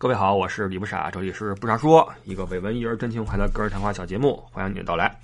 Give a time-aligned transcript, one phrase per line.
[0.00, 5.14] 各位好，我是李不傻，这里是不傻说，一个伪文艺而真情怀的个人谈话小节目，欢迎你的到来。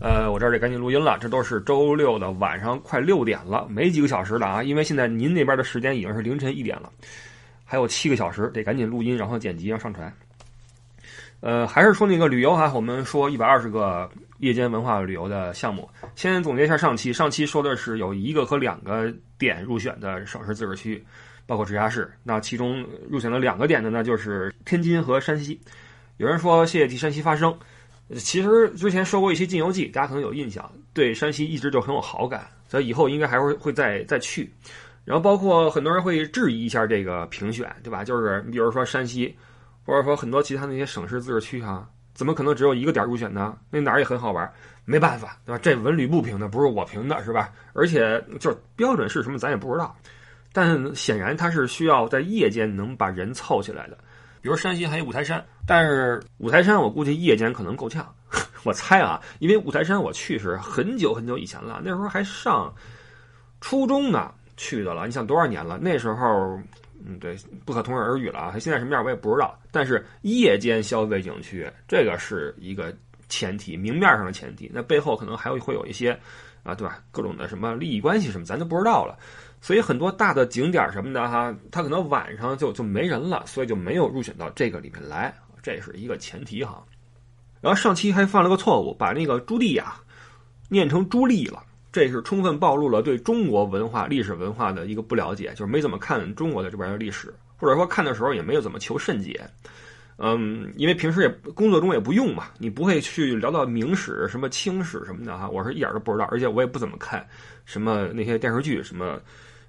[0.00, 6.88] 呃，我这儿得赶紧录音了，这都是周六的晚上快六点了，没几个小时了啊，因为现在您那边的时间已经是凌晨一点了，
[7.64, 10.14] 还有七个小时，得赶紧录音，然后剪辑，然后上传。
[11.40, 14.08] 呃，还是说那个旅游哈，我们说一百二十个
[14.38, 21.04] 夜间文化旅游的项目，先总结一下上期，上期说的是有一个和两个点入选的省市自治区。
[21.46, 25.60] 包括直辖市，那其中入选了两个点的呢，就是天津和山西。
[26.18, 27.56] 有人说谢谢替山西发声，
[28.16, 34.52] 其实之前说过一些晋游记，大家可能有印象，对山西一直就很有好感，所以以后应该还会会再再去。
[35.04, 38.04] 然后包括很多人会质疑一下这个评选，对吧？
[38.04, 39.34] 就是你比如说山西，
[39.84, 43.58] 或者说很多其他那些省市自治区哈，怎么可能只有一个点入选呢？
[43.68, 44.48] 那哪儿也很好玩，
[44.84, 45.58] 没办法，对吧？
[45.60, 47.50] 这文旅部评的，不是我评的，是吧？
[47.72, 49.96] 而且就是标准是什么，咱也不知道。
[50.52, 53.96] 但显然它是需要在夜间能把人凑起来的，
[54.40, 58.14] 比如山西还有五台山，但是五台山我估计夜间可能够呛，
[58.64, 62.72] 我猜啊，因为五台山我去是很久很久以前了，那时候还上
[63.60, 65.78] 初中呢去的了，你想多少年了？
[65.80, 66.60] 那时候，
[67.04, 69.58] 嗯，对，不可同日而语了啊，现在什么样我也不知道。
[69.70, 72.94] 但是夜间消费景区这个是一个
[73.28, 76.10] 前提，明面上的前提，那背后可能还会会有一些
[76.62, 76.98] 啊，对吧？
[77.10, 79.18] 各种的什么利益关系什么，咱就不知道了。
[79.62, 85.32] 所以很多大的景点什么的哈，它可能晚上就就没人了，所以就没有入选到这个里面来，
[85.62, 86.84] 这是一个前提哈。
[87.60, 89.94] 然后上期还犯了个错误，把那个朱棣呀
[90.68, 99.48] 念成朱棣了，这是充分暴露了对中国文化、历史文化的一个不了解，就是没怎么看中国的这边的历史，或者说看的时候也没有怎么求甚解。
[100.18, 107.24] 嗯，因为平时也工作中也不用嘛，你不会去聊到明史、什么清史什么的哈，我是一点都不知道，而且我也不怎么看
[107.64, 109.20] 什么那些电视剧什么。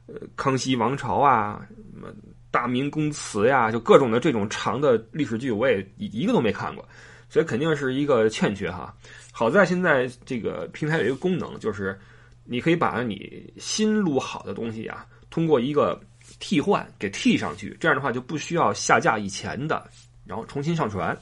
[0.06, 2.14] 呃，康熙王朝啊，什么
[2.52, 6.86] 大明宫词呀，就各种的这种长的历史剧，我也一个都没看过，
[7.30, 8.94] 所以肯定是一个欠缺哈。
[9.32, 11.98] 好在现在这个平台有一个功能，就是
[12.44, 15.98] 你可以把你新录好的东西啊，通过一个
[16.38, 19.90] 替换给替上去，这样的话就不需要下架以前的，
[20.26, 21.18] 然后重新上传。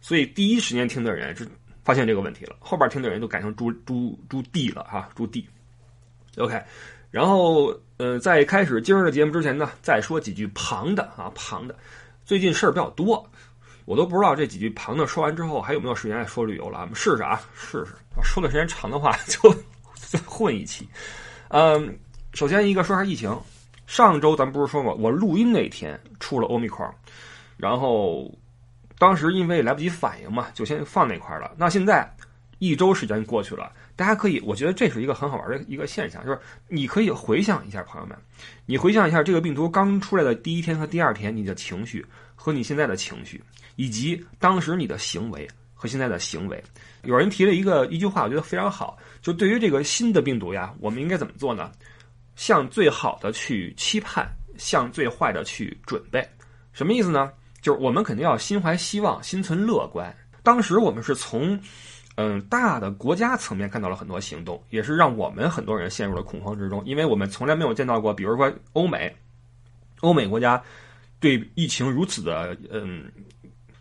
[0.00, 1.46] 所以第一时间听的人是
[1.84, 5.44] 发现这个问题了，后边听的人都改成朱朱朱棣了哈，朱棣。
[6.38, 6.58] OK。
[7.08, 11.74] 然后，呃，在开始今儿的节目之前呢，再说几句旁的啊，旁的。
[12.24, 13.26] 最近事儿比较多，
[13.84, 16.80] 我都不知道这几句旁的说完之后还有没有时间说旅游了。
[16.80, 17.94] 我们试试啊，试试。
[18.22, 19.54] 说的时间长的话， 就
[20.26, 20.88] 混一期。
[21.48, 21.98] 嗯，
[22.34, 23.34] 首先一个说下疫情。
[23.86, 26.84] 上周咱不是说过，我录音那天出了欧米克，
[27.56, 28.28] 然后
[28.98, 31.52] 当时因为来不及反应嘛，就先放那块了。
[31.56, 32.12] 那现在
[32.58, 33.72] 一周时间过去了。
[33.94, 38.16] 大家可以，我觉得这是一个很好玩的一个现象，就是你可以回想一下，朋友们，
[38.66, 43.42] 你回想一下这个病毒刚出来的第一天和第二天，你的情绪和你现在的情绪，
[43.76, 46.62] 以及当时你的行为和现在的行为。
[47.04, 51.72] 有人提了一个一句话，我觉得非常好，就对于这个新的病毒呀，我们应该怎么做呢？
[52.34, 54.28] 向最好的去期盼，
[54.58, 56.26] 向最坏的去准备。
[56.72, 57.32] 什么意思呢？
[57.62, 60.14] 就是我们肯定要心怀希望，心存乐观。
[60.42, 61.58] 当时我们是从。
[62.16, 69.14] 嗯，大的国家层面看到了很多行动，也是让我们很多人陷入了恐慌之中，因为我们从来没有见到过，比如说欧美，
[70.00, 70.62] 欧美国家
[71.20, 73.04] 对疫情如此的嗯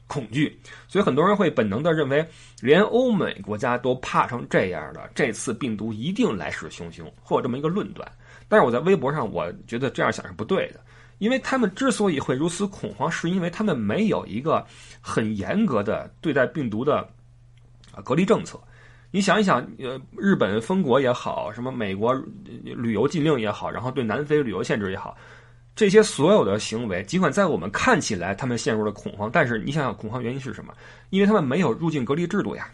[0.08, 2.28] 恐惧，所以很多人会本能的认为，
[2.62, 8.06] 连欧美国家都怕成这样的，这次病毒一定来势汹汹，会有这么一个论断。
[8.50, 10.82] 但是我在微博上，我觉得这样想是不对的，
[11.20, 14.66] 因为他们之所以会如此恐慌，是因为他们没有一个
[15.00, 17.10] 很严格的对待病毒的。
[17.96, 18.60] 啊，隔离政策，
[19.10, 22.14] 你想一想，呃，日本封国也好，什么美国
[22.64, 25.16] 旅游禁令也好，然后对南非旅游限制也好，
[25.76, 30.74] 这些所有的行为，尽管在我们看起来他们陷入了恐慌，但是你想想恐慌原因是什么？
[31.10, 32.68] 因为他们没有入境隔离制度呀，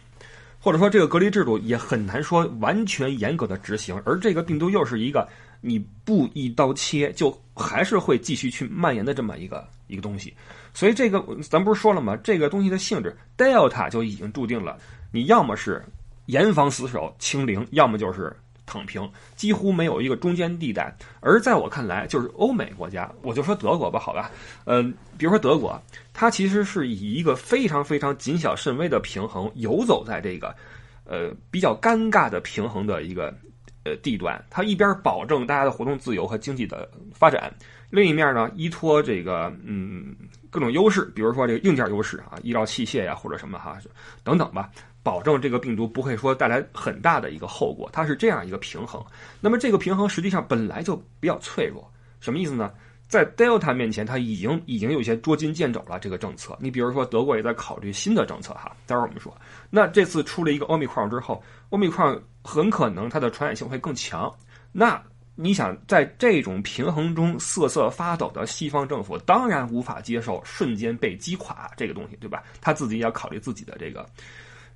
[0.60, 5.28] 或者说这个隔离制度也很难说完全严格的执行，而这个病毒又是一个
[5.62, 10.34] 你不一刀切就还是会继续去蔓延的这么一个一个东西，
[10.74, 12.18] 所以这个咱不是说了吗？
[12.24, 14.78] 这个东西的性质，Delta 就已经注定了。
[15.12, 15.84] 你要么是
[16.26, 18.36] 严防死守清零，要么就是
[18.66, 20.96] 躺平，几乎没有一个中间地带。
[21.20, 24.32] 而在我看来，就是欧美国家，我就说德国吧，好吧，
[24.66, 25.82] 嗯，比如说德国，
[26.14, 30.56] 它其实是以一个非常非常谨小慎微的平衡游走在这个
[31.04, 33.36] 呃比较尴尬的平衡的一个
[33.84, 34.44] 呃地段。
[34.50, 37.54] 它一边保证大家的活动自由和经济的发展，
[37.90, 40.16] 另一面呢依托这个嗯
[40.50, 43.78] 各种优势，比如说这个硬件优势啊，医疗器械呀或者什么哈
[44.24, 44.70] 等等吧。
[45.04, 49.04] 保证这个病毒不会说带来很大的一个后果，它是这样一个平衡。
[49.40, 52.72] 那么这个平衡实际上本来就比较脆弱，什么意思呢？
[53.08, 56.00] 在 Delta 面前，它已经已经有些捉襟见肘了。
[56.00, 58.72] 这个政策，你比如说德国也在考虑新的政策哈。
[58.86, 59.36] 待会儿我们说，
[59.70, 64.32] 那这次出了一个 Omicron 之后，Omicron 很可能它的传染性会更强。
[64.72, 65.02] 那
[65.34, 72.44] 你想在这种平衡中瑟瑟发抖的西方政府，当然无法接受瞬间被击垮这个东西，对吧？
[72.62, 74.06] 他自己也要考虑自己的这个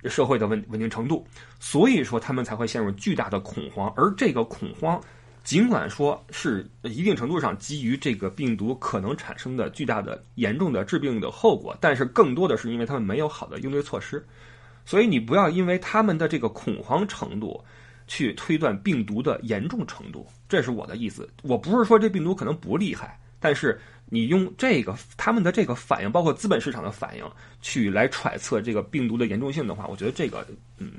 [0.08, 1.24] 社会的稳稳定程度，
[1.60, 5.00] 所以说他们才会陷入巨大的恐慌，而这个恐慌。
[5.44, 14.26] 尽管说是一定程度上基于这个病毒可能产生的巨大的严重的致病的后果，但是更多的是因为他们没有好的应对措施，
[14.86, 17.62] 所以你不要因为他们的这个恐慌程度
[18.06, 21.28] 去推断病毒的严重程度，这是我的意思。
[21.42, 23.78] 我不是说这病毒可能不厉害，但是
[24.08, 27.24] 你用这个他们的这个反应，包括资本市场的反应，
[27.60, 30.46] 去来揣测这个病毒的严重性的话，我觉得这个
[30.78, 30.92] 嗯。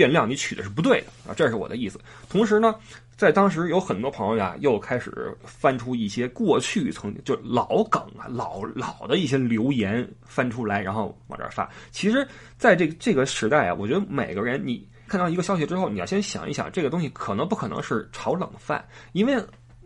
[0.00, 2.00] 变量你取的是不对的啊，这是我的意思。
[2.30, 2.74] 同时呢，
[3.18, 11.68] 在当时有很多朋友呀，又开始翻出一些过去曾经就老梗啊、老老的一些留言翻出来，然后往这儿发。
[11.90, 12.26] 其实，
[12.56, 18.82] 在这这个时代啊，我觉得每个人你看到一个消息之后，你要先想一想，这个东西可能不可能是炒冷饭，
[19.12, 19.36] 因为。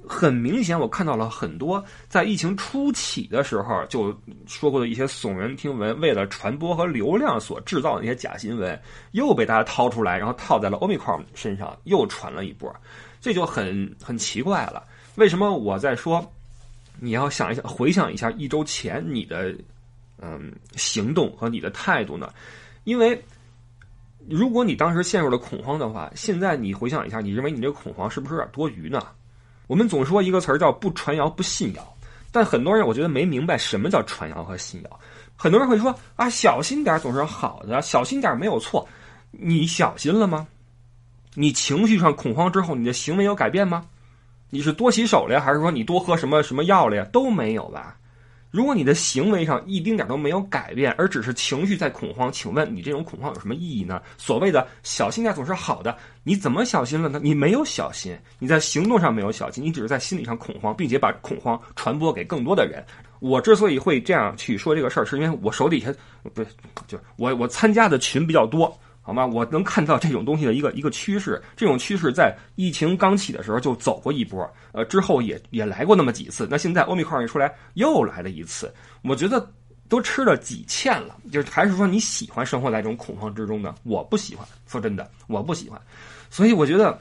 [0.06, 4.14] 很明显，我看到了很多在疫情初期的时候就
[4.46, 8.78] 说过的一些耸人听闻，为了传播和流量所制造的那些假新闻，
[9.12, 12.74] 又被大家掏出来，然后套在了 Omicron 身上，又传了一波，
[13.20, 14.84] 这就很很奇怪了。
[15.14, 16.24] 为什么我在说
[17.00, 19.54] 你要想一想，回想一下一周前你的
[20.20, 22.32] 嗯行动和你的态度呢？
[22.84, 23.18] 因为
[24.28, 29.02] 如果你当时陷入了恐慌的话，现在你回想一下，你认为你这个恐慌是不是有点多余呢？
[29.66, 31.96] 我们总说一个词儿叫“不传谣不信谣”，
[32.30, 35.00] 但很多人我觉得没明白什么叫传谣和信谣。
[35.36, 38.86] 很多人会说啊，小心点总是好的，小心点没有错。
[39.30, 40.46] 你小心了吗？
[41.34, 43.86] 你情绪上恐慌之后，你的行为有改变吗？
[44.50, 47.04] 你是多洗手了呀，还是说你多喝什么什么药了呀？
[47.12, 47.96] 都没有吧。
[48.54, 54.00] 如果你的行为上一丁点都没有改变，而只是情绪在恐慌，请问你这种恐慌有什么意义呢？
[54.16, 57.18] 所谓的小心点总是好的，你怎么小心了呢？
[57.20, 62.80] 你没有小心，你在行动上没有小心，你只是在心理上恐慌，并且把恐慌传播给更多的人。
[63.18, 65.92] 我之所以会这样去说这个事儿，是因为我手底下
[66.32, 66.44] 不
[66.86, 68.72] 就我我参加的群比较多。
[69.06, 69.26] 好吗？
[69.26, 76.48] 我能看到这种东西的一个一个趋势，这种趋势在疫情刚起的时候就走过一波，呃，之后也也来过那么几次。
[76.50, 78.72] 那现在欧米克一出来，又来了一次。
[79.02, 79.46] 我觉得
[79.90, 83.74] 都吃了几堑了，就是还是说你喜欢生活在这种恐慌之中呢？
[83.82, 85.78] 我不喜欢，说真的，我不喜欢。
[86.30, 86.98] 所以我觉得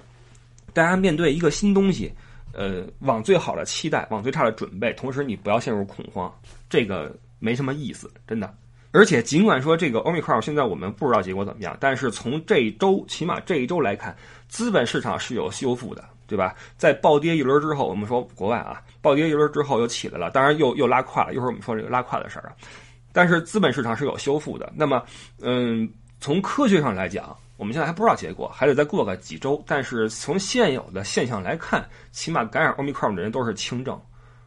[0.73, 2.11] 大家面对一个新东西，
[2.51, 6.29] 呃，往最好的期待，往最差的准备，同时你不要陷入恐慌，
[6.69, 8.53] 这个没什么意思，真的。
[8.93, 14.15] 而且，尽管说这个 Omicron 现在我们不知道结果怎么样，但是从这一周，起码这一周来看，
[14.47, 16.53] 资本市场是有修复的，对吧？
[16.77, 21.33] 在暴跌一轮之后，我们说国外啊，暴跌一轮之后又起来了，当然又又拉胯了。
[21.33, 22.53] 一会儿我们说这个拉胯的事儿啊，
[23.11, 24.71] 但是资本市场是有修复的。
[24.75, 25.03] 那么，
[25.41, 29.59] 嗯，从科学上来讲，我们现在还不知道结果，还得再过个几周。
[29.65, 33.99] 但是从现有的现象来看，起码感染 Omicron 的人都是轻症。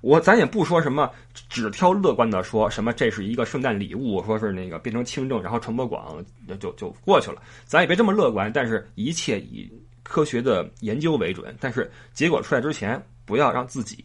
[0.06, 1.10] 我咱也不说什么，
[1.48, 6.24] 只挑乐观的说什么，这是一个圣诞礼物，说是那个变成轻症，然后传播广，
[6.60, 7.42] 就就过去了。
[7.64, 9.68] 咱也别这么乐观，但是一切以
[10.04, 11.52] 科学的研究为准。
[11.58, 14.04] 但是结果出来之前，不要让自己，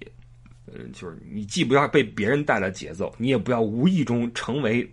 [0.65, 4.92] 嗯，就是你既不要被别人带了节奏，你也不要无意中成为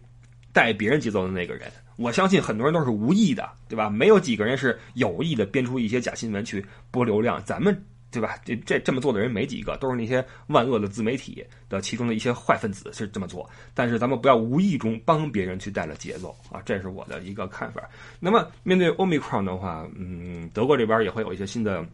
[0.53, 1.72] 带别人节奏的那个人。
[1.96, 3.88] 我相信很多人都是无意的，对吧？
[3.88, 7.43] 没有几个人是有意的编出一些假新闻去博流量。
[7.46, 7.82] 咱们。
[8.10, 8.36] 对吧？
[8.43, 13.48] 这这这么做的人没几个，都是那些万恶的自媒体的其中的一些坏分子是这么做。
[13.74, 17.82] 但是咱们不要无意中帮别人去带了节奏啊，这是我的一个看法。
[18.19, 21.84] 那么面对 Omicron 的话，嗯，德国这边也会有一些新的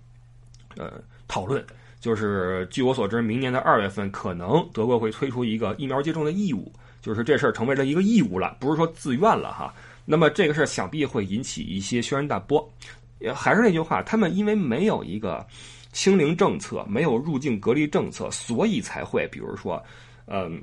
[0.76, 1.64] 呃讨论。
[1.98, 9.74] 就是据我所知，明年的二月份可能德国会推出一个疫苗接种的义务，就是这事儿成为了一个义务了，不是说自愿了哈。
[10.04, 12.72] 那么这个事想必会引起一些轩然大波。
[13.18, 15.44] 也还是那句话，他们因为没有一个。
[15.94, 19.82] 清零政策没有入境隔离政策，所以才会比如说，
[20.26, 20.60] 嗯，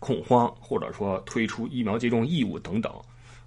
[0.00, 2.90] 恐慌，或者说推出疫苗接种义务等等，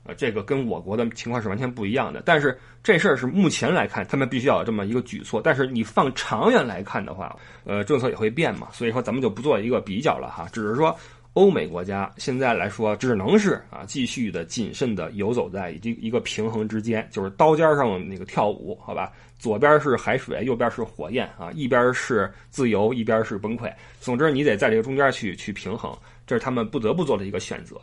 [0.03, 2.21] 呃，这个跟我国的情况是完全不一样的。
[2.23, 5.41] 但是这事儿是目前来看，他们必须要有这么一个举措。
[5.43, 8.67] 但是你放长远来看的话，呃，政策也会变嘛。
[8.71, 10.95] 所以说咱们就不做一个比较了哈，只是说
[11.33, 19.11] 欧美国家现在来说只能是啊，继续的谨慎的游走在一一个平衡之间，就是刀尖上那个跳舞，好吧。
[19.39, 21.51] 左边是海水，右边是火焰啊！
[21.55, 23.73] 一边是自由，一边是崩溃。
[23.99, 25.97] 总之，你得在这个中间去去平衡，
[26.27, 27.81] 这是他们不得不做的一个选择。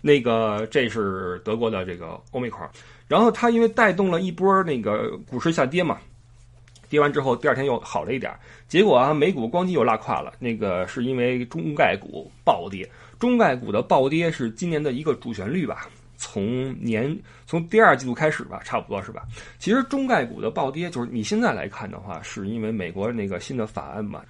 [0.00, 2.66] 那个，这是德国的这个欧美块，
[3.06, 5.98] 然后它因为带动了一波那个股市下跌嘛，
[6.88, 8.32] 跌完之后第二天又好了一点，
[8.68, 12.88] 结果啊美股咣叽又拉胯了，那个是因为中概股暴跌，
[13.18, 15.88] 中概股的暴跌是今年的一个主旋律吧。
[16.18, 17.14] 从年
[17.46, 19.22] 从第二季度开始吧，差不多是吧？
[19.58, 24.22] 其实中概股的暴跌，就是你现在来看的话，是因为美国那个新的法案嘛，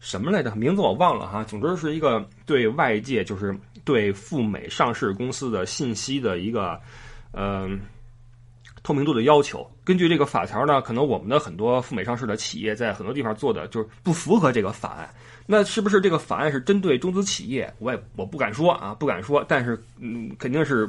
[0.00, 0.54] 什么来着？
[0.54, 1.42] 名字我忘了哈。
[1.42, 6.78] 总之是一个对外界，就是对赴美上市公司的信息的一个，
[7.32, 7.80] 嗯，
[8.84, 9.68] 透明度的要求。
[9.82, 15.10] 根据这个法条呢，可能我们的很多赴美上市的企业在很多地方做的就是不符合这个法案。
[15.44, 17.74] 那是不是这个法案是针对中资企业？
[17.80, 19.44] 我也我不敢说啊，不敢说。
[19.48, 20.88] 但是嗯，肯定是。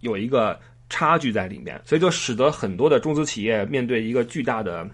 [0.00, 0.60] 有一个
[0.90, 4.86] 差距在里面，所以就使得很多的中资企业面对一个巨大的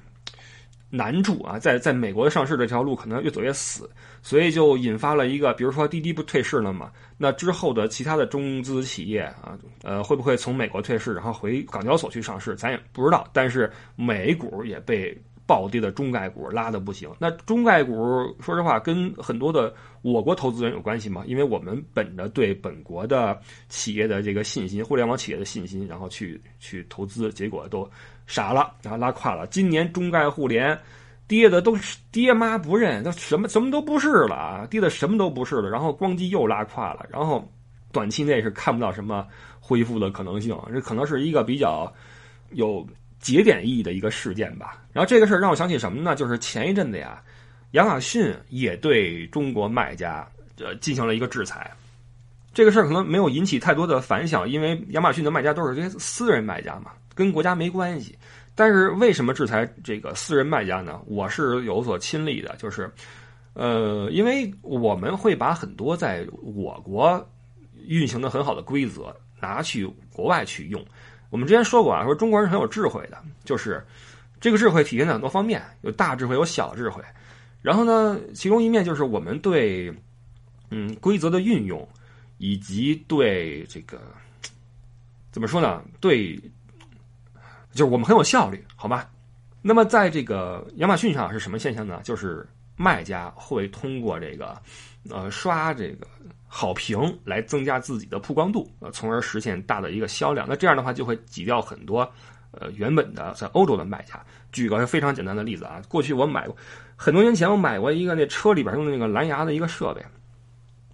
[0.90, 3.88] 难住啊，在在美国上市这条路可能越走越死，
[4.22, 13.26] 所以就引发了一个，比如说滴滴不退市了嘛，那之后的其他的中资企业啊，呃，会不会从美国退市，然后回港交所去上市，咱也不知道。
[13.32, 15.16] 但是美股也被。
[15.46, 17.92] 暴跌的中概股拉的不行，那中概股
[18.40, 21.22] 说实话跟很多的我国投资人有关系吗？
[21.26, 23.38] 因为我们本着对本国的
[23.68, 27.88] 企业的这个信心，互联网企业的信心，然后去去投资，结果都
[28.26, 29.46] 傻了，然后拉胯了。
[29.48, 30.78] 今年中概互联
[31.28, 37.46] 跌的都是爹妈不认，都什么什么都不是了啊，跌的什么都不是了，然后咣叽又拉胯了，然后
[37.92, 39.26] 短期内是看不到什么
[39.60, 41.92] 恢复的可能性，这可能是一个比较
[42.50, 42.86] 有。
[43.20, 44.82] 节点意义的一个事件吧。
[44.94, 46.16] 然后这个事儿让我想起什么呢？
[46.16, 47.22] 就是前一阵子呀，
[47.72, 50.26] 亚马逊也对中国卖家
[50.58, 51.70] 呃进行了一个制裁。
[52.52, 58.18] 这个事儿可能没有引起太多的反响，因为亚马逊的卖家都是些私人卖家嘛，跟国家没关系。
[58.56, 61.00] 但是为什么制裁这个私人卖家呢？
[61.06, 62.90] 我是有所亲历的，就是
[63.54, 67.24] 呃，因为我们会把很多在我国
[67.86, 70.84] 运行的很好的规则拿去国外去用。
[71.30, 73.82] 我们之前说过啊，说中国人很有智慧的，就是
[74.40, 77.00] 这个智慧体现在很多方面，有大智慧，有小智慧。
[77.62, 79.92] 然后呢，其中一面就是我们对
[80.70, 81.86] 嗯规则的运用，
[82.38, 84.00] 以及对这个
[85.30, 85.82] 怎么说呢？
[86.00, 86.36] 对，
[87.72, 89.10] 就是我们很有效率，好吧？
[89.62, 92.00] 那么在这个亚马逊上是什么现象呢？
[92.04, 94.60] 就是卖家会通过这个
[95.08, 96.06] 呃刷这个。
[96.52, 100.48] 好评来增加自己的曝光度，呃，从而实现大的一个销量。
[100.48, 102.00] 那这样的话就会挤掉很多，
[102.50, 104.20] 呃，原本的在欧洲的卖家。
[104.50, 106.56] 举个非常简单的例子啊，过去我买过，
[107.02, 110.04] 很多年前我买过一个那车里边用的那个蓝牙的一个设备，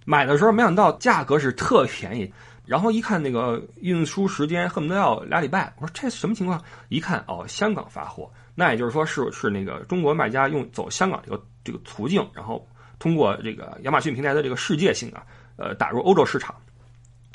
[0.05, 2.31] 买的时候没想到价格是特便宜，
[2.65, 6.63] 然后一看那个运输时间恨不得要俩礼拜，我说这什么情况？
[6.87, 12.65] 一看哦，香港发货，那也就是说是是那个中国卖家用走香港这个这个途径，然后
[12.99, 15.23] 通过这个亚马逊平台的这个世界性啊。
[15.59, 16.53] 呃，打入欧洲市场，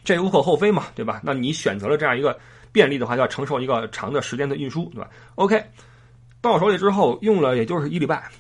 [0.05, 1.21] 这无可厚非嘛，对吧？
[1.25, 2.39] 那你选择了这样一个
[2.71, 5.61] 便利的话，就要承受一个长的时间的运输，对吧？OK，
[6.41, 8.31] 到手里之后用了也就是一礼拜，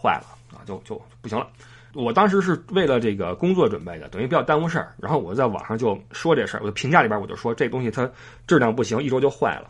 [0.00, 1.46] 坏了啊，就就不行了。
[1.92, 4.94] 我当时是为了这个工作准备的，等于比较耽误事儿。
[4.98, 8.08] 然后我在网上就说这事儿，我的评价里边我就说这东西它
[8.46, 9.68] 质量不行，一周就坏了。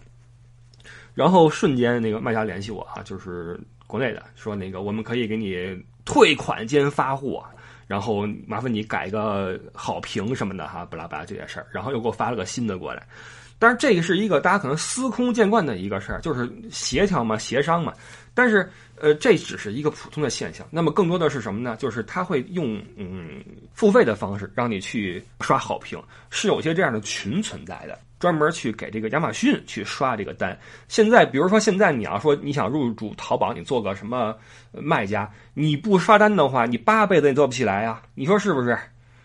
[1.15, 7.45] 然后瞬间那个卖家联系我啊，就是国内的，说那个我们可以给你退款兼发货。
[7.87, 13.05] 然后麻烦你改个好评什么的哈，巴拉巴拉这些事儿，然后又给我发了个新的过来。
[13.59, 17.93] 但是这个是一个大家可能司空见惯的一个事儿，就是协调嘛、协商嘛。
[18.35, 20.67] 但是呃，这只是一个普通的现象。
[20.71, 21.77] 那么更多的是什么呢？
[21.77, 27.99] 就是他会用嗯付费的方式让你去刷好评，是有些这样的群存在的。
[28.19, 30.55] 专门去给这个亚马逊去刷这个单。
[30.89, 34.37] 现在，比如说现在你要说你想入驻淘宝，你做个什么
[34.73, 38.03] 卖家，你不刷单的话，你八辈子也做不起来呀。
[38.15, 38.79] 你说是不是？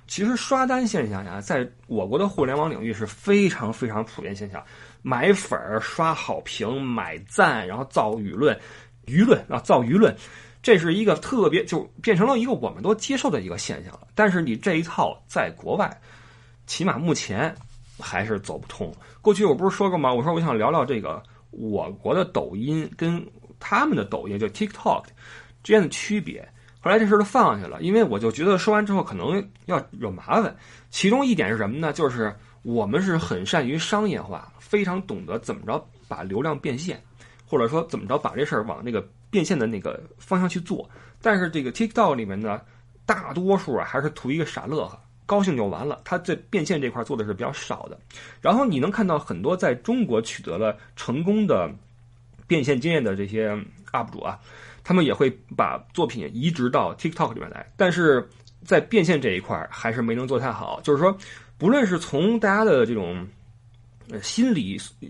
[0.07, 4.63] 其实刷单现象呀，在我国的互联网领域是非常非常普遍现象。
[5.01, 8.57] 买粉儿、刷好评、买赞，然后造舆论，
[9.05, 10.15] 舆论啊，造舆论，
[10.61, 14.07] 这是一个特别就变成了一个我们都接受的一个现象了。
[14.13, 15.99] 但是你这一套在国外，
[16.67, 17.55] 起码目前。
[17.97, 18.93] 还是走不通。
[19.21, 20.13] 过去我不是说过吗？
[20.13, 23.25] 我说我想聊聊这个我国的抖音跟
[23.57, 25.05] 他们的抖音，就 TikTok
[25.63, 26.45] 之间的区别。
[26.81, 30.53] 后来这事儿都放下了，因为我就觉得说完之后可能要有麻烦。
[30.89, 31.93] 其中一点是什么呢？
[31.93, 37.01] 就是我们是很善于商业化，非常懂得怎么着把流量变现，
[37.45, 40.89] 或者说怎么着把这事儿往那个变现的那个方向去做。
[41.21, 42.61] 但是这个 TikTok 里面呢，
[43.05, 44.99] 大多数啊还是图一个傻乐呵。
[45.27, 47.97] 高兴就完了，他在变现这块做的是比较少的。
[48.41, 51.67] 然后你能看到很多在中国取得了成功的
[52.45, 53.49] 变现经验的这些
[53.91, 54.39] UP 主啊，
[54.83, 58.29] 他们也会把作品移植到 TikTok 里面来，但是
[58.63, 60.79] 在变现这一块还是没能做太好。
[60.81, 61.17] 就是说，
[61.57, 63.27] 不论是从大家的这种
[64.09, 65.07] 呃心理呃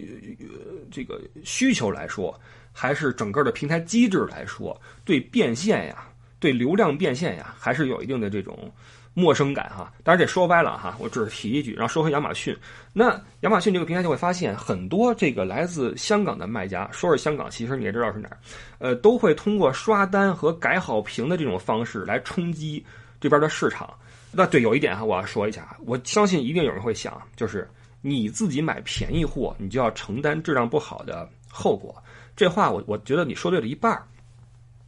[0.91, 2.39] 这个需求来说，
[2.71, 6.07] 还是整个的平台机制来说，对变现呀，
[6.39, 8.71] 对流量变现呀，还是有一定的这种
[9.13, 9.91] 陌生感哈。
[10.03, 11.73] 当然这说歪了哈，我只是提一句。
[11.73, 12.55] 然后说回亚马逊，
[12.91, 13.11] 那
[13.41, 18.37] 亚马逊这个平台就会发现很多这个来自香港的卖家，说是香港，其实你也知道是哪儿，
[18.79, 22.85] 呃，都会通过刷单和改好评的这种方式来冲击
[23.19, 23.93] 这边的市场。
[24.37, 27.65] 那对，有一点哈，我要说一下，我相信一定有人会想，就是
[28.07, 31.95] 你自己买便宜货，你就要承担质量不好的后果。
[32.35, 34.05] 这话我我觉得你说对了一半儿，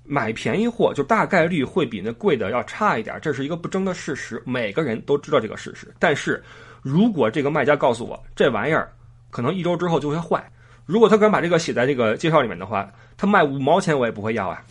[0.03, 5.91] 买便宜货就大概率会比那贵的要差一点，这是一个不争的事实，每个人都知道这个事实。
[5.97, 6.43] 但是，
[6.83, 8.93] 如果这个卖家告诉我这玩意儿
[9.31, 10.47] 可能一周之后就会坏，
[10.86, 14.63] 如果他敢把这个写在这个介绍里面的话，他卖五毛钱我也不会要啊，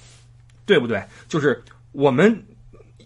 [0.65, 1.03] 对不对？
[1.27, 1.61] 就是
[1.91, 2.47] 我们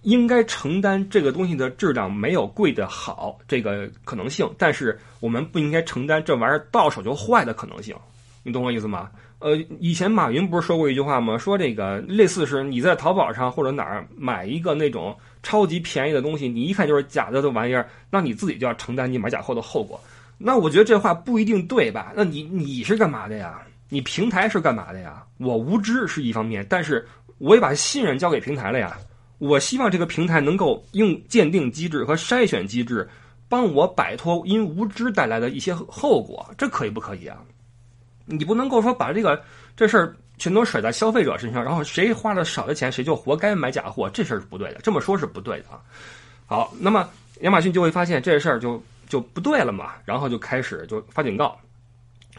[0.03, 7.95] 应该承担这个东西的质量没有贵的好这个可能性，但是我们不应该承担这玩意儿到手就坏的可能性，
[8.43, 9.11] 你懂我意思吗？
[9.41, 11.39] 呃，以前马云不是说过一句话吗？
[11.39, 19.99] 说这个类似是你在淘宝上或者哪儿买一个那种超级便宜的东西，你一看就是假的的玩意儿，那你自己就要承担你买假货的后果。
[20.37, 22.13] 那我觉得这话不一定对吧？
[22.15, 23.61] 那你你是干嘛的呀？
[23.89, 25.25] 你平台是干嘛的呀？
[25.39, 27.07] 我无知是一方面，但是
[27.39, 28.97] 我也把信任交给平台了呀。
[29.41, 33.09] 我希望这个平台能够用鉴定机制和筛选机制，
[33.49, 37.39] 帮我摆脱因无知带来的一些后果，这可以不可以啊？
[38.27, 39.43] 你不能够说把这个
[39.75, 44.81] 这事儿全都甩在消费者身上，然后谁花的少的钱谁就活该买假货，这事儿是不对的。
[44.83, 45.81] 这么说是不对的啊。
[46.47, 47.09] 好，那么
[47.41, 51.59] 亚马逊就会发现这事儿就就不对了嘛，然后就开始就发警告，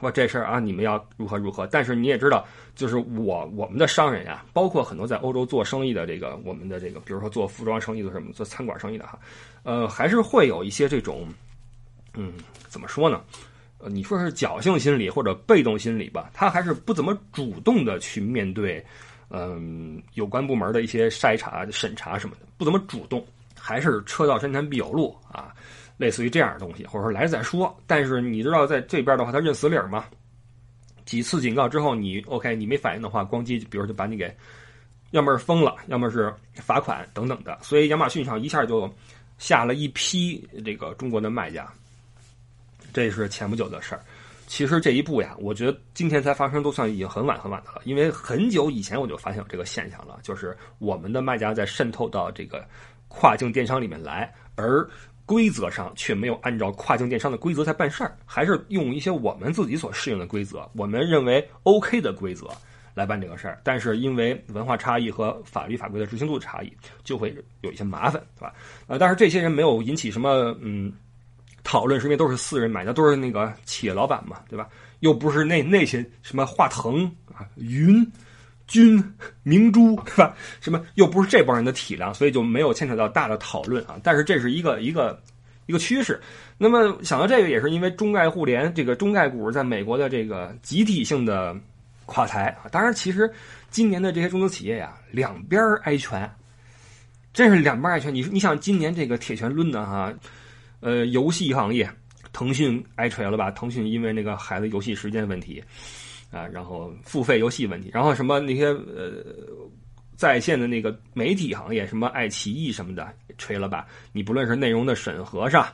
[0.02, 1.66] 说这事儿啊你们要如何如何。
[1.68, 9.18] 但是你也知道，就是我我们的商人呀，包括很多在欧洲做生意的这个我们的这个，比如说做服装生意的什么，做餐馆生意的哈，
[9.64, 11.28] 呃，还是会有一些这种，
[12.14, 12.34] 嗯，
[12.68, 13.22] 怎么说呢？
[13.84, 18.86] 呃，你说是侥幸心理或者被动心理吧，他还是不怎么主动的去面对，
[19.32, 23.26] 嗯，有关部门的一些筛查、审查什么的，不怎么主动，
[23.60, 25.52] 还是车到山前必有路啊，
[26.02, 27.72] 类似于这样的东西，或者说来再说。
[27.86, 30.06] 但是你知道，在这边的话，他认死理儿吗？
[31.06, 34.36] 几次警告之后，你 OK，你没反应的话，咣叽，比如就把你给，
[35.12, 37.56] 要么是封了，要么是罚款等等的。
[37.62, 38.92] 所以亚马逊上一下就
[39.38, 41.72] 下了一批这个中国的卖家。
[42.92, 44.02] 这是前不久的事儿，
[44.48, 47.82] 其实这一步呀，我觉得今天才发生都算已经很晚很晚的了。
[47.86, 52.66] 因为很久以前我就发现有这个现象了，就是我们的卖家在渗透到这个
[53.08, 54.88] 跨境电商里面来，而
[55.26, 62.48] 规则上却没有按照跨境电商的规则在办事儿，还是用一些我们自己所适应的规则，我们认为 OK 的规则
[62.94, 63.60] 来办这个事儿。
[63.64, 66.72] 但是因为文化差异和法律法规的执行度差异，
[67.04, 68.54] 就会有一些麻烦，对吧？
[68.88, 70.92] 呃，但是这些人没有引起什么嗯。
[71.64, 74.68] 讨论是因为都是私人买的，都是那个企业老板嘛，对吧？
[75.02, 78.04] 又不是那那些什么华腾啊、云、
[78.72, 79.04] 君、
[79.44, 80.36] 明珠， 是吧？
[80.62, 84.00] 什么又不是这帮人的体量，所以就没有牵扯到大的讨论啊。
[84.02, 85.22] 但是这是一个一个
[85.66, 86.20] 一个趋势。
[86.58, 91.56] 那么想到这个，也是因为中概互联这个中概股在美国的这个集体性的
[92.06, 92.70] 垮台啊。
[92.72, 93.30] 当然，其实
[93.70, 96.30] 今年的这些中资企业呀，两边挨拳，
[97.34, 98.14] 真是两边挨拳。
[98.14, 100.14] 你你想今年这个铁拳抡的哈。
[100.84, 101.88] 呃，游戏行业，
[102.34, 103.52] 腾讯挨锤了吧？
[103.52, 105.64] 腾讯因为那个孩子游戏时间问题，
[106.32, 109.24] 啊，然后付费游戏问题，然后什么那些呃
[110.16, 113.86] 在线的那个媒体行业，什么爱奇艺什么的，锤了吧？
[114.14, 115.68] 你不论是内容的审核上，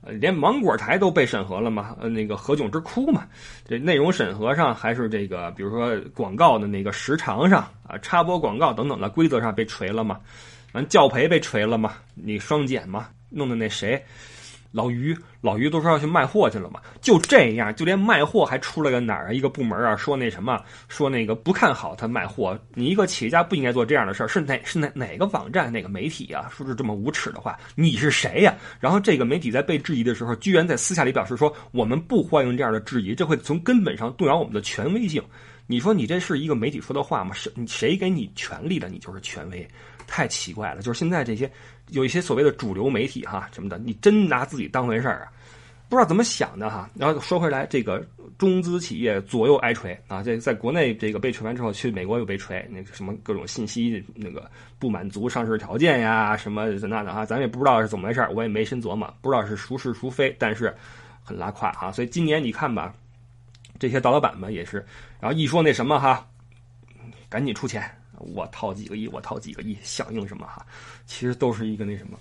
[0.00, 1.96] 呃，连芒果台都被审核了嘛？
[2.00, 3.26] 呃，那个何炅之哭嘛？
[3.64, 10.18] 这内容审核上，还是这个，比如说广告的那个时长上啊，插播广告等等的规则上被锤了嘛？
[10.72, 11.94] 完教培被锤了嘛？
[12.14, 13.08] 你双减嘛？
[13.28, 14.02] 弄的那谁？
[14.72, 16.80] 老于，老于都说要去卖货去了嘛？
[17.00, 19.94] 就这样，就连卖货还出了个哪儿一个部门啊？
[19.94, 20.58] 说那什么，
[20.88, 22.58] 说那个不看好他卖货。
[22.74, 24.26] 你一个企业家不应该做这样的事儿。
[24.26, 26.50] 是哪是哪哪个网站哪个媒体啊？
[26.56, 28.54] 说是这么无耻的话，你是谁呀？
[28.80, 35.22] 然后这个媒体在被质疑的时候，居然在私下里表示说，我们不欢迎这样的质疑，这会从根本上动摇我们的权威性。
[35.68, 37.32] 你说你这是一个媒体说的话吗？
[37.34, 39.66] 谁谁给你权利的，你就是权威？
[40.12, 40.82] 太奇怪了。
[40.82, 41.50] 就是现在这些。
[41.88, 45.32] 有一些所谓的主流媒体哈什么的，你真拿自己当回事儿啊？
[45.90, 46.88] 不知道怎么想的哈。
[46.94, 48.02] 然后说回来，这个
[48.38, 54.48] 中资企业左右挨锤啊，这在国内这个被锤完之后，去美国又被锤，那个什么各种信息那个
[54.78, 60.74] 不满足上市条件呀，什么那的哈，咱也不知道是怎么回事儿，我也没深琢磨，不知道是孰是孰非，但是
[61.22, 61.92] 很拉胯哈。
[61.92, 62.94] 所以今年你看吧，
[63.78, 64.82] 这些大老板们也是，
[65.20, 66.26] 然后一说那什么哈，
[67.28, 67.82] 赶紧出钱。
[68.34, 70.64] 我掏几个亿，我掏几个亿，响应什么哈？
[71.06, 72.18] 其实都是一个那什么，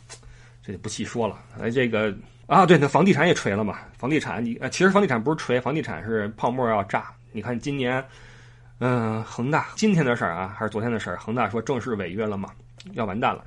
[0.64, 1.40] 这就不细说了。
[1.60, 2.14] 哎，这个
[2.48, 3.80] 啊，对，那房地产也锤了嘛。
[3.98, 7.12] 房地产，你呃，其实房地产不是锤，房地产是泡沫要炸。
[7.32, 8.04] 你看今年，
[8.80, 11.18] 嗯，恒大今天的事儿啊，还是昨天的事儿？
[11.18, 12.50] 恒大说正式违约了嘛，
[12.94, 13.46] 要完蛋了。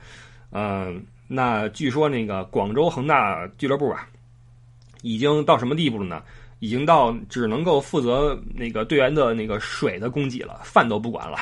[0.51, 4.09] 嗯，那据说那个广州恒大俱乐部啊，
[5.03, 6.23] 已经到什么地步了呢？
[6.61, 11.39] 已经到只能够负责那个队员的那个水的供给了，饭都不管了。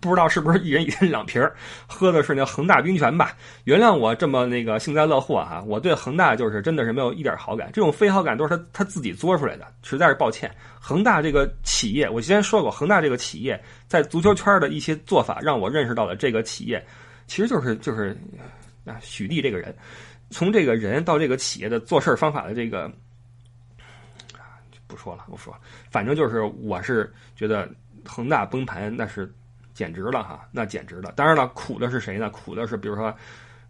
[0.00, 1.42] 不知道是不是一人一人两瓶
[1.86, 3.36] 喝的是那恒大冰泉吧？
[3.64, 10.54] 原谅我这么那个幸灾乐祸哈，我对恒大就是真的是没有一点好感，这种非好感都是他他自己作出来的，实在是抱歉。
[10.78, 16.84] 恒大这个企业，我之前说过，恒大这个企业在足球圈的一些做法，让我认识到了这个企业
[17.26, 18.16] 其实就是就是
[18.84, 19.74] 啊许帝这个人，
[20.30, 22.90] 从这个人到这个企业的做事方法的这个
[24.86, 27.68] 不说了，不说了，反正就是我是觉得
[28.04, 29.32] 恒大崩盘那是。
[29.80, 31.10] 简直了哈，那简直了！
[31.16, 32.28] 当然了，苦的是谁呢？
[32.28, 33.16] 苦的是，比如说，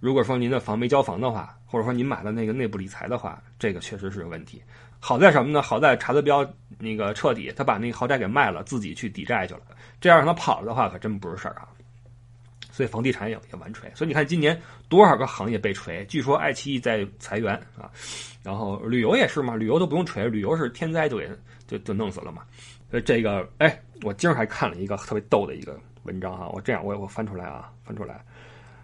[0.01, 4.61] 如果说您的房没交房的话，或者说您买了那个内部理财的话，这个确实是有问题。
[4.99, 5.63] 好在什么呢？
[5.63, 6.45] 好在查德彪
[6.81, 9.61] 那个彻底，他把那个豪宅给卖了，自己去抵债去了。
[10.01, 11.69] 这样让他跑了的话，可真不是事儿啊。
[12.73, 13.89] 所以房地产也也完锤。
[13.95, 16.05] 所以你看今年多少个行业被锤？
[16.07, 17.89] 据说爱奇艺在裁员啊，
[18.43, 21.31] 然后旅游也是嘛，旅游都不用锤，旅游是天灾就给
[21.69, 22.43] 就就弄死了嘛。
[22.91, 25.79] 呃，这个哎，我今儿还看了一个特别逗的一个。
[26.05, 28.25] 文章哈，我这样我我翻出来啊，翻出来，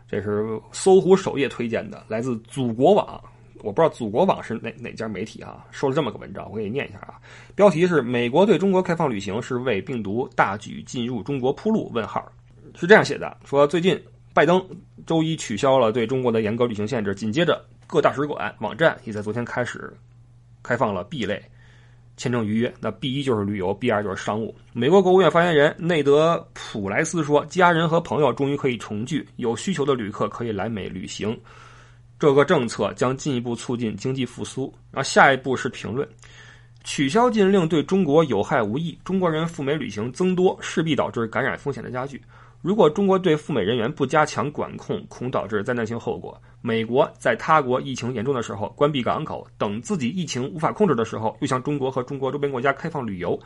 [0.09, 3.23] 这是搜狐首页推荐的，来自祖国网，
[3.59, 7.19] 我不知道祖国网是哪哪家媒体啊，说了这么个文章，我给你念一下啊，
[7.55, 12.31] 标题是“美国对中国开放旅行是为病毒大举进入中国铺路”，问号，
[12.75, 14.01] 是这样写的，说最近
[14.35, 14.63] 拜登
[15.07, 19.93] 周一取消了对中国的严格旅行限制，紧接着各大使馆网站也在昨天开始
[20.63, 21.43] 开放了 B 类。
[22.17, 24.55] 签证预约，那 B 一就是旅游，B 二就是商务。
[24.73, 31.39] 美国国务院发言人内德普莱斯说：“家人和朋友终于可以重聚，有需求的旅客可以来美旅行。
[32.19, 36.09] 这个政策将进一步促进经济复苏。”然后下一步是评论：
[36.85, 42.23] 取消禁令对中国有害无益，中国人赴美旅行增多，势必导致感染风险的加剧。
[42.67, 46.37] 如果中国对赴美人员不加强管控，恐导致灾难性后果。
[46.61, 53.39] 美国在他国疫情严重的时候关闭港口，等自己疫情无法控制的时候，又向中国和中国周边国家开放旅游，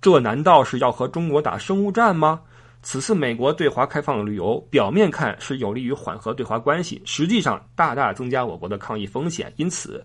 [0.00, 2.40] 这难道是要和中国打生物战吗？
[2.80, 9.52] 此次美国对华开放旅游，表面看是有利于缓和对华关系，实际上大大增加我国的抗疫风险。
[9.56, 10.02] 因此，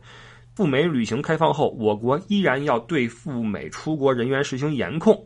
[0.56, 5.26] 赴美旅行开放后，我国依然要对赴美出国人员实行严控。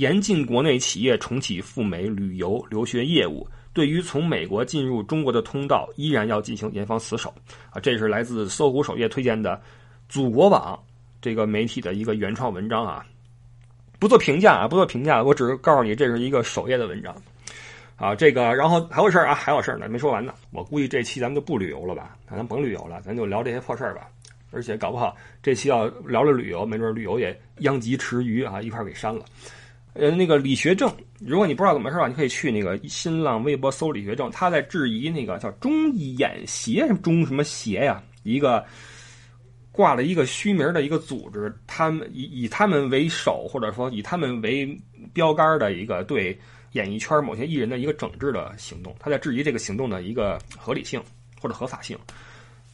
[0.00, 7.28] 严禁国内企业重启赴美旅游留学业务，对于从美国进入中国的通道，依然要进行严防死守。
[7.68, 9.60] 啊，这是来自搜狐首页推荐的
[10.08, 10.82] 祖国网
[11.20, 13.04] 这个媒体的一个原创文章啊，
[13.98, 17.14] 不做评价啊，不做评价，我只是告诉你这是一个首页的文章。
[17.96, 20.32] 啊，这个然后还有事儿啊，还有事儿呢，没说完呢。
[20.50, 24.08] 我估计这期咱们就不旅游了吧，咱甭旅游了，咱就聊这些破事儿吧。
[24.50, 29.26] 而且搞不好这期要聊聊旅游，没准旅游也殃及池鱼啊，一块儿给删了。
[29.92, 38.64] 呃，那个李学正，如果你不知道怎么回事吧，你可以去那个新浪微博搜李学正，他在质疑那个叫中演协什么中什么协呀，一个
[39.72, 44.80] 挂了一个虚名的一个组织，他们以以他们为首，或者说以他们为
[45.12, 46.38] 标杆的一个对
[46.72, 51.02] 演艺圈某些艺人的一个整治的行动，他在质疑这个行动的一个合理性
[51.40, 51.98] 或者合法性。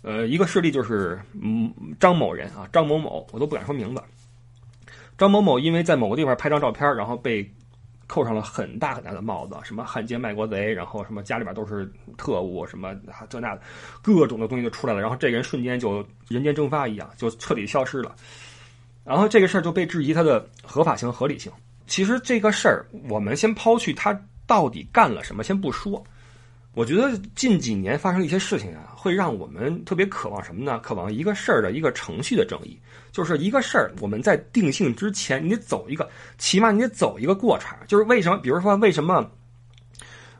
[0.02, 4.02] 呃，一个事例就是嗯张某人啊，张某某，我都不敢说名字。
[5.18, 7.48] 张某某因为在某个地方拍张照片，然后被
[8.06, 12.94] 扣上了很大很大的帽子，什么汉奸卖国贼，然后什么家里边都是特务，什么
[13.28, 13.60] 这那的，
[14.02, 15.00] 各种的东西就出来了。
[15.00, 18.14] 然后这个人瞬间就人间蒸发一样，就彻底消失了。
[19.04, 21.50] 然后这个事儿就被质疑它的合法性、合理性。
[21.86, 26.04] 其实这个事儿，我们先抛去他到底干了什么，先不说。
[26.76, 30.78] 我觉得近几年发生一些事情啊，会让我们特别渴望什么呢？
[30.80, 32.78] 渴望一个事儿的一个程序的正义，
[33.10, 37.74] 就是一个事儿我们在定性之前，你得走一个，起码你得走一个过程。
[37.88, 38.36] 就是为什么？
[38.36, 39.26] 比如说为什么？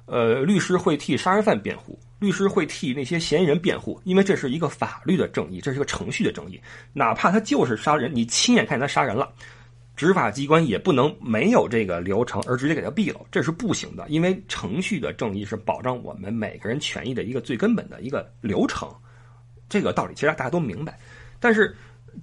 [0.04, 6.60] 呃，律师会替杀人犯辩护，律师会替那些嫌疑人辩护，因为这是一个法律的正义，这是一个程序的正义。
[6.92, 9.32] 哪怕他就是杀人，你亲眼看见他杀人了。
[9.96, 14.06] 执法机关也不能没有这个流程而直接给他毙了，这是不行的。
[14.08, 18.88] 因为程序的正义是保障我们每个人权益的一个最根本的一个流程，
[19.68, 20.98] 这个道理其实大家都明白。
[21.40, 21.74] 但是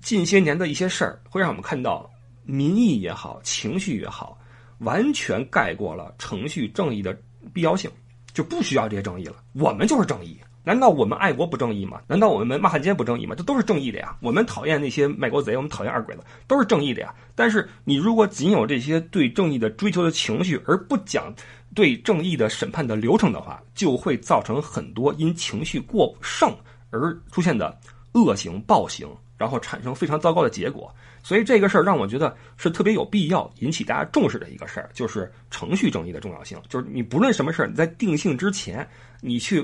[0.01, 2.09] 近些年的一些事儿会让我们看到，
[2.43, 4.39] 民意也好，情绪也好，
[4.79, 7.17] 完全盖过了程序正义的
[7.51, 7.89] 必要性，
[8.33, 9.37] 就不需要这些正义了。
[9.53, 10.39] 我们就是正义。
[10.63, 12.01] 难道我们爱国不正义吗？
[12.07, 13.35] 难道我们骂汉奸不正义吗？
[13.37, 14.15] 这都是正义的呀。
[14.21, 17.13] 我们讨厌那些卖国贼，我们讨厌二鬼子，都是正义的呀。
[17.35, 21.33] 但是你如果仅有这些对正义的追求的情绪，而不讲
[21.75, 26.49] 对正义的审判的流程的话，就会造成很多因情绪过剩
[26.91, 27.77] 而出现的
[28.13, 30.89] 恶行暴行，然然后产生非常糟糕的结果。
[31.23, 36.61] 所以这个事儿让我觉得是特别有必要引起大家重视的一个事儿，就是程序正义的重要性。
[36.67, 38.87] 就是你不论什么事儿，你在定性之前，
[39.21, 39.61] 你去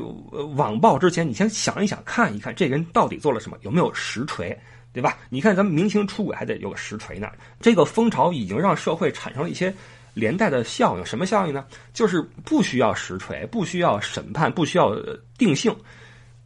[0.56, 4.58] 网暴之前，你先想一想，看一看这个人到底做了什么，有没有实锤，
[4.94, 5.18] 对吧？
[5.30, 7.30] 你看咱们明星出轨还得有个实锤呢。
[7.60, 9.74] 这个风潮已经让社会产生了一些
[10.14, 11.66] 连带的效应，什么效应呢？
[11.94, 14.96] 就是不需要实锤，不需要审判，不需要
[15.38, 15.76] 定性。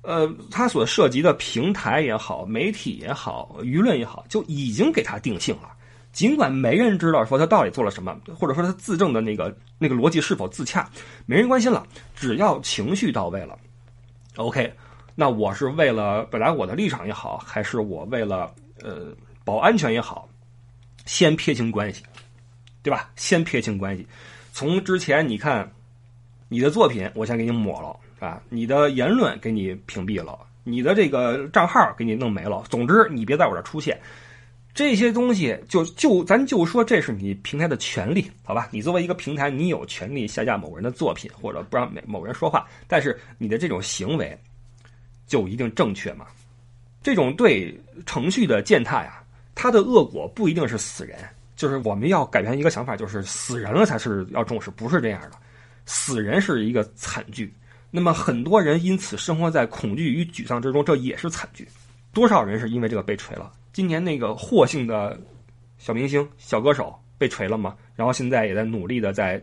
[0.03, 5.71] 呃，他所涉及的平台也好，媒体也好，舆论也好，就已经给他定性了。
[6.11, 10.87] 尽管没人知道说他到底做了什么，或者说他自证的那个那个逻辑是否自洽，
[11.25, 11.87] 没人关心了。
[12.15, 13.57] 只要情绪到位了
[14.35, 14.71] ，OK，
[15.15, 20.29] 那我是为了本来我的立场也好，还是我为了呃保安全也好，
[21.05, 22.03] 先撇清关系，
[22.83, 23.09] 对吧？
[23.15, 24.05] 先撇清关系。
[24.51, 25.71] 从之前你看
[26.49, 27.97] 你的作品，我先给你抹了。
[28.23, 32.63] 啊，你的言论给你屏蔽了，你的这个账号给你弄没了。
[32.69, 33.99] 总之，你别在我这出现。
[34.73, 38.69] 这些东西就就咱就说这是你平台的权利，好吧？
[38.71, 42.65] 你作为一个平台，你有权利下架某人的作品，或者不让某人说话。
[42.87, 44.35] 但是你的这种行为
[45.27, 46.25] 就一定正确吗？
[47.03, 49.21] 这种对程序的践踏呀，
[49.53, 51.19] 它的恶果不一定是死人。
[51.57, 55.33] 就是我们要改变一个想法，就是死人了才是要重视，不是这样的。
[55.85, 57.53] 死人是一个惨剧。
[57.95, 61.67] 那么很多人因此生活在恐惧与沮丧之中，这也是惨剧。
[62.11, 63.51] 多少人是因为这个被锤了？
[63.71, 65.15] 今年那个霍姓的
[65.77, 67.75] 小明星、小歌手被锤了吗？
[67.95, 69.39] 然后现在也在努力的在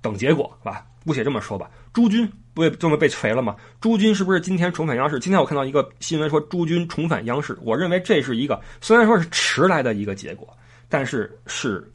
[0.00, 0.86] 等结果，是吧？
[1.04, 1.68] 姑且这么说吧。
[1.92, 3.56] 朱军不也这么被锤了吗？
[3.80, 5.18] 朱军是不是今天重返央视？
[5.18, 10.56] 今天我看到一个新闻说朱军重返央视，我认为这是一个虽然说是迟来的一个结果，
[10.88, 11.92] 但是是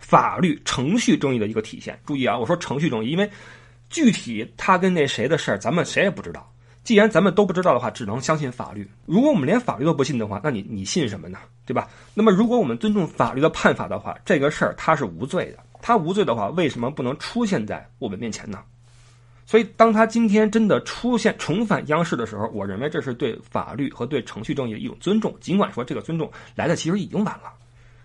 [0.00, 1.96] 法律程序正义的一个体现。
[2.04, 3.30] 注意啊，我说程序正义，因为。
[3.90, 6.50] 具体他跟那谁的事儿，咱们谁也不知道。
[6.84, 8.88] 既然咱们都不知道的话，只能相信法律。
[9.04, 11.38] 如果我们连法律都不信的话，那你你信什么呢？
[11.66, 11.86] 对吧？
[12.14, 15.58] 那么，如果我们尊重法律的判罚的话，这个事儿他是无罪的。
[15.82, 18.62] 他无罪的话，为什么不能出现在我们面前呢？
[19.44, 25.34] 所以，当他今天真的出现重返央视的时候，我认为这是对法律和对程序正义的一种尊重。
[25.40, 27.52] 尽管说这个尊重来的其实已经晚了。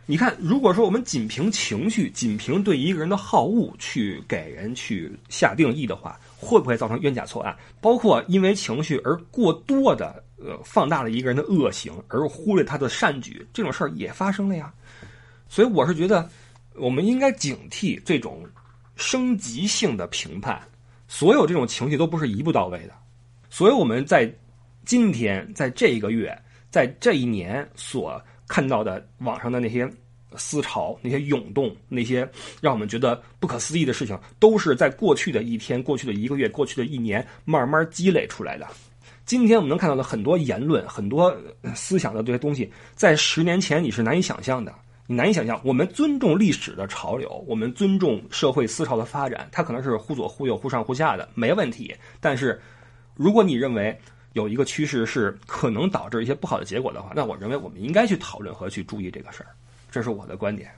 [0.05, 7.55] 你看，如果说我们仅凭情绪、仅凭对一个人的好恶去给人去下定义的话，会不会造成冤假错案？
[7.79, 14.73] 包括因为情绪而过多的呃放大了一个人的恶行，而忽略他的善举，这种事儿也发生了呀。
[15.47, 16.29] 所以我是觉得，
[16.75, 18.45] 我们应该警惕这种
[18.97, 20.61] 升级性的评判。
[21.07, 22.93] 所有这种情绪都不是一步到位的。
[23.49, 24.29] 所以我们在
[24.83, 26.37] 今天，在这一个月，
[26.69, 28.21] 在这一年所。
[28.47, 29.89] 看到的网上的那些
[30.35, 32.27] 思潮、那些涌动、那些
[32.61, 38.67] 让我们觉得不可思议的事情，都是在过去的一天、过去的一个月、过去的一年慢慢积累出来的。
[39.25, 41.35] 今天我们能看到的很多言论、很多
[41.75, 44.73] 思想的这些东西，在十年前你是难以想象的。
[45.05, 51.93] 你难以想象，我们尊重历史的潮流，我们尊重社会思潮的发展，它可能是忽左忽右、忽上忽下的，没问题。
[52.21, 52.59] 但是，
[53.13, 53.97] 如果你认为，
[54.33, 59.49] 有一个趋势是可能导致一些不好的结果的话，那我认为我们应该去讨论和去注意这个事儿，
[59.91, 60.69] 这是我的观点。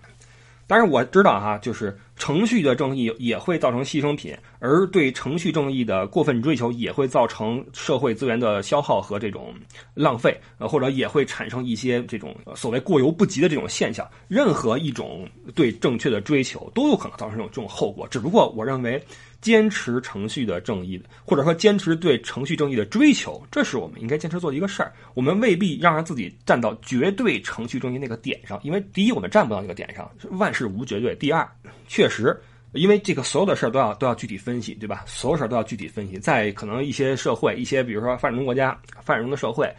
[0.68, 9.54] 当然我知道哈，就是程序的正义也会造成牺牲品，而对程序正义的过分追求也会造成社会资源的消耗和这种
[9.94, 14.10] 浪费，呃，或者也会产生一些这种所谓过犹不及的这种现象。
[14.28, 18.08] 任何一种对正确的追求都有可能造成这种这种后果。
[18.08, 19.02] 只不过我认为。
[19.42, 24.92] 坚持程序的正义，或者说坚持对程序正义的追求，这是我们应该坚持做的一个事儿。
[25.14, 31.48] 我们未必让自己站到绝对程序正义那个点上，因为第一，我们站不到那个点上，万事无绝对；第二，
[31.88, 32.36] 确实，
[32.74, 35.04] 因为这个所有的事儿都要都要具体分析，对吧？
[35.06, 36.18] 所有事儿都要具体分析。
[36.18, 39.72] 在可能一些社会，一些比如说发展中国家、发展中的社会，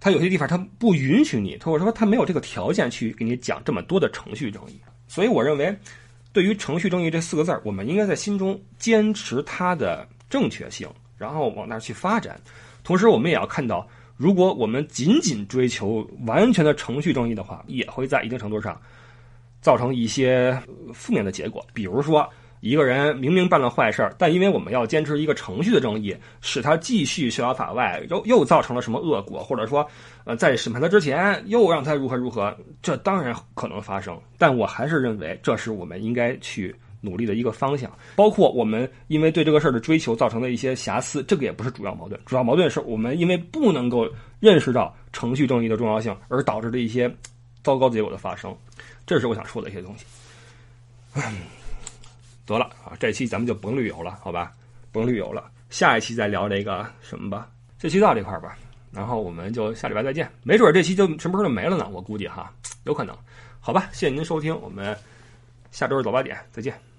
[0.00, 4.80] 它有些地方它不允许你，或者说它没有这个条件去给你讲这么多的程序正义。
[5.06, 5.76] 所以，我认为。
[6.32, 12.40] 对于程序正义这四个字儿，我们应该在心中坚持它的正确性，然后往那儿去发展。
[12.82, 18.80] 同时，我们也要看到，如果我们仅仅追求完全的程序正义的话，也会在一定程度上
[19.60, 20.60] 造成一些
[20.92, 22.28] 负面的结果，比如说。
[22.62, 29.84] 一个人明明办了坏事儿，但因为我们要坚持一个程序的正义，使他继续逍遥法外，又又造成了什么恶果，或者说，
[30.22, 34.16] 呃，在审判他之前又让他如何如何，这当然可能发生。
[34.38, 37.90] 但我还是认为，这是我们应该去努力的一个方向。
[38.14, 42.20] 包括我们因为对这个事儿的追求造成的一些瑕疵，这个也不是主要矛盾。
[42.24, 47.12] 主要矛盾是我们因为不能够认识到程序正义的重要性，而导致的一些
[47.64, 48.56] 糟糕结果的发生。
[49.04, 50.04] 这是我想说的一些东西。
[52.52, 54.52] 得了啊，这期咱们就甭旅游了，好吧？
[54.92, 57.48] 甭旅游了，下一期再聊这个什么吧。
[57.78, 58.56] 这期到这块吧。
[58.92, 61.88] 然后我们就下礼拜再见，没准这期就什么时候就没了呢？
[61.90, 62.52] 我估计哈，
[62.84, 63.16] 有可能。
[63.58, 64.94] 好吧，谢谢您收听，我们
[65.70, 66.91] 下周早八点再见。